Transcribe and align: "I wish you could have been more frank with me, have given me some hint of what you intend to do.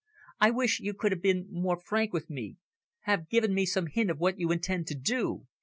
"I 0.39 0.49
wish 0.49 0.79
you 0.79 0.95
could 0.95 1.11
have 1.11 1.21
been 1.21 1.45
more 1.51 1.79
frank 1.79 2.11
with 2.11 2.27
me, 2.27 2.57
have 3.01 3.29
given 3.29 3.53
me 3.53 3.67
some 3.67 3.85
hint 3.85 4.09
of 4.09 4.17
what 4.19 4.39
you 4.39 4.51
intend 4.51 4.87
to 4.87 4.95
do. 4.95 5.45